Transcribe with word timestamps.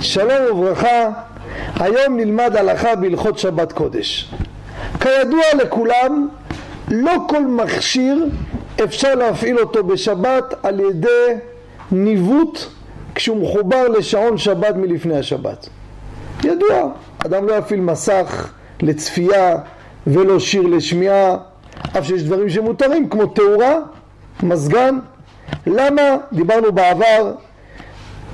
שלום 0.00 0.58
וברכה, 0.58 1.10
היום 1.80 2.16
נלמד 2.16 2.56
הלכה 2.56 2.96
בהלכות 2.96 3.38
שבת 3.38 3.72
קודש. 3.72 4.30
כידוע 5.00 5.42
לכולם, 5.64 6.28
לא 6.88 7.12
כל 7.28 7.46
מכשיר 7.46 8.26
אפשר 8.84 9.14
להפעיל 9.14 9.58
אותו 9.58 9.84
בשבת 9.84 10.54
על 10.62 10.80
ידי 10.80 11.34
ניווט 11.92 12.58
כשהוא 13.14 13.42
מחובר 13.42 13.88
לשעון 13.88 14.38
שבת 14.38 14.76
מלפני 14.76 15.18
השבת. 15.18 15.68
ידוע, 16.44 16.90
אדם 17.26 17.46
לא 17.46 17.54
יפעיל 17.54 17.80
מסך 17.80 18.52
לצפייה 18.82 19.56
ולא 20.06 20.38
שיר 20.38 20.62
לשמיעה, 20.62 21.36
אף 21.98 22.06
שיש 22.06 22.22
דברים 22.22 22.48
שמותרים 22.48 23.08
כמו 23.08 23.26
תאורה, 23.26 23.74
מזגן. 24.42 24.98
למה? 25.66 26.02
דיברנו 26.32 26.72
בעבר 26.72 27.32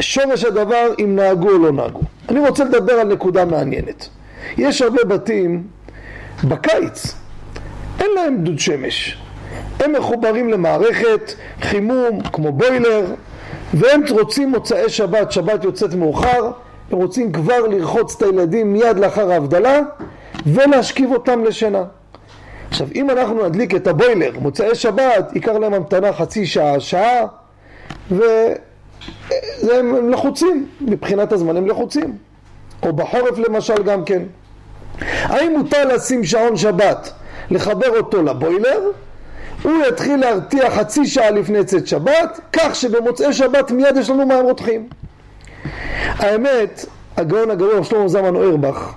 שורש 0.00 0.44
הדבר 0.44 0.92
אם 0.98 1.16
נהגו 1.16 1.48
או 1.48 1.58
לא 1.58 1.72
נהגו. 1.72 2.00
אני 2.28 2.40
רוצה 2.40 2.64
לדבר 2.64 2.92
על 2.92 3.06
נקודה 3.06 3.44
מעניינת. 3.44 4.08
יש 4.58 4.82
הרבה 4.82 5.04
בתים 5.04 5.62
בקיץ, 6.44 7.14
אין 8.00 8.10
להם 8.14 8.44
דוד 8.44 8.58
שמש. 8.58 9.18
הם 9.80 9.92
מחוברים 9.92 10.48
למערכת 10.48 11.32
חימום 11.60 12.20
כמו 12.32 12.52
בוילר 12.52 13.04
והם 13.74 14.02
רוצים 14.10 14.48
מוצאי 14.50 14.88
שבת, 14.88 15.32
שבת 15.32 15.64
יוצאת 15.64 15.94
מאוחר, 15.94 16.50
הם 16.90 16.98
רוצים 16.98 17.32
כבר 17.32 17.66
לרחוץ 17.66 18.14
את 18.16 18.22
הילדים 18.22 18.72
מיד 18.72 18.98
לאחר 18.98 19.30
ההבדלה 19.30 19.80
ולהשכיב 20.46 21.12
אותם 21.12 21.44
לשינה. 21.44 21.84
עכשיו 22.68 22.88
אם 22.94 23.10
אנחנו 23.10 23.46
נדליק 23.46 23.74
את 23.74 23.86
הבוילר 23.86 24.30
מוצאי 24.38 24.74
שבת 24.74 25.32
ייקח 25.34 25.52
להם 25.52 25.74
המתנה 25.74 26.12
חצי 26.12 26.46
שעה, 26.46 26.80
שעה 26.80 27.26
ו... 28.10 28.22
הם 29.72 30.10
לחוצים, 30.10 30.66
מבחינת 30.80 31.32
הזמן 31.32 31.56
הם 31.56 31.66
לחוצים. 31.66 32.16
או 32.82 32.92
בחורף 32.92 33.38
למשל 33.38 33.82
גם 33.82 34.04
כן. 34.04 34.22
האם 35.00 35.52
מותר 35.52 35.94
לשים 35.94 36.24
שעון 36.24 36.56
שבת, 36.56 37.12
לחבר 37.50 37.98
אותו 37.98 38.22
לבוילר, 38.22 38.80
הוא 39.62 39.72
יתחיל 39.88 40.20
להרתיע 40.20 40.70
חצי 40.70 41.06
שעה 41.06 41.30
לפני 41.30 41.64
צאת 41.64 41.86
שבת, 41.86 42.40
כך 42.52 42.74
שבמוצאי 42.74 43.32
שבת 43.32 43.70
מיד 43.70 43.96
יש 43.96 44.10
לנו 44.10 44.26
מים 44.26 44.44
רותחים. 44.44 44.88
האמת, 46.04 46.86
הגאון 47.16 47.50
הגדול 47.50 47.82
שלמה 47.82 48.08
זמן 48.08 48.36
אוירבך 48.36 48.94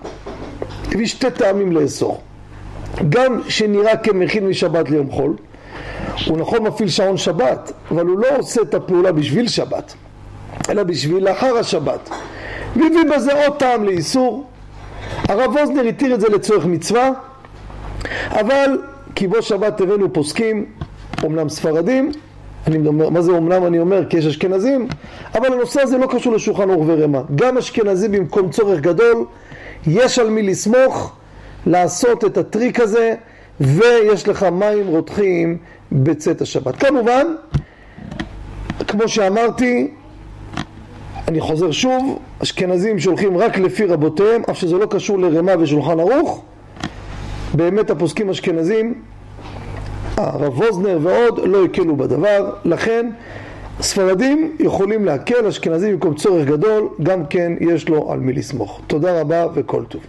הביא 0.88 1.05
שתי 1.05 1.31
טעמים 1.31 1.72
לאסור. 1.72 2.22
גם 3.09 3.41
שנראה 3.50 3.97
כמכין 3.97 4.47
משבת 4.47 4.89
ליום 4.89 5.11
חול, 5.11 5.35
הוא 6.25 6.37
נכון 6.37 6.63
מפעיל 6.63 6.89
שעון 6.89 7.17
שבת, 7.17 7.71
אבל 7.91 8.05
הוא 8.05 8.19
לא 8.19 8.27
עושה 8.37 8.61
את 8.61 8.73
הפעולה 8.73 9.11
בשביל 9.11 9.47
שבת, 9.47 9.93
אלא 10.69 10.83
בשביל 10.83 11.29
לאחר 11.29 11.57
השבת. 11.57 12.09
והביא 12.75 13.03
בזה 13.15 13.45
עוד 13.45 13.57
טעם 13.59 13.83
לאיסור. 13.83 14.45
הרב 15.29 15.57
אוזנר 15.57 15.81
התיר 15.81 16.13
את 16.13 16.21
זה 16.21 16.27
לצורך 16.29 16.65
מצווה, 16.65 17.09
אבל 18.29 18.81
כי 19.15 19.27
בו 19.27 19.41
שבת 19.41 19.81
הבאנו 19.81 20.13
פוסקים, 20.13 20.65
אומנם 21.23 21.49
ספרדים, 21.49 22.11
אני 22.67 22.88
אומר, 22.88 23.09
מה 23.09 23.21
זה 23.21 23.31
אומנם 23.31 23.65
אני 23.65 23.79
אומר? 23.79 24.05
כי 24.09 24.17
יש 24.17 24.25
אשכנזים, 24.25 24.88
אבל 25.35 25.53
הנושא 25.53 25.81
הזה 25.81 25.97
לא 25.97 26.07
קשור 26.07 26.33
לשולחן 26.33 26.69
אור 26.69 26.83
ורמה. 26.88 27.21
גם 27.35 27.57
אשכנזים 27.57 28.11
במקום 28.11 28.49
צורך 28.49 28.79
גדול, 28.79 29.25
יש 29.88 30.19
על 30.19 30.29
מי 30.29 30.43
לסמוך 30.43 31.15
לעשות 31.65 32.25
את 32.25 32.38
הטריק 32.38 32.79
הזה, 32.79 33.15
ויש 33.61 34.27
לך 34.27 34.44
מים 34.44 34.88
רותחים 34.88 35.58
בצאת 35.91 36.41
השבת. 36.41 36.75
כמובן, 36.75 37.27
כמו 38.88 39.08
שאמרתי, 39.08 39.91
אני 41.27 41.39
חוזר 41.39 41.72
שוב, 41.72 42.19
אשכנזים 42.44 43.00
שהולכים 43.00 43.38
רק 43.38 43.58
לפי 43.58 43.85
רבותיהם, 43.85 44.41
אף 44.50 44.57
שזה 44.57 44.78
לא 44.78 44.85
קשור 44.85 45.19
לרמה 45.19 45.51
ושולחן 45.59 46.00
ערוך, 46.00 46.44
באמת 47.53 47.90
הפוסקים 47.90 48.29
אשכנזים, 48.29 48.94
הרב 50.18 50.59
ווזנר 50.59 51.00
ועוד, 51.01 51.39
לא 51.47 51.66
הקלו 51.66 51.95
בדבר, 51.95 52.53
לכן 52.66 53.09
ספרדים 53.81 54.56
יכולים 54.59 55.06
להקל, 55.06 55.45
אשכנזים 55.47 55.94
במקום 55.94 56.16
צורך 56.16 56.47
גדול, 56.47 56.89
גם 57.03 57.25
כן 57.25 57.51
יש 57.59 57.89
לו 57.89 58.12
על 58.12 58.19
מי 58.19 58.34
לסמוך. 58.34 58.81
תודה 58.88 59.22
רבה 59.22 59.45
וכל 59.53 59.84
טוב. 59.85 60.01